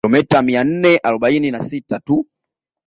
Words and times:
Kilomita 0.03 0.41
mia 0.41 0.63
nne 0.63 0.91
arobaini 1.03 1.51
na 1.51 1.59
sita 1.59 1.99
tu 2.05 2.25